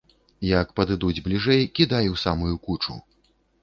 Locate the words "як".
0.59-0.67